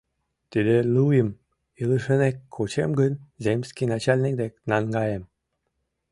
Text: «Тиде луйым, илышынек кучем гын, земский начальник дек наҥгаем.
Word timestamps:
«Тиде 0.51 0.75
луйым, 0.93 1.29
илышынек 1.81 2.35
кучем 2.53 2.91
гын, 2.99 3.13
земский 3.43 3.87
начальник 3.93 4.33
дек 4.41 4.53
наҥгаем. 4.69 5.23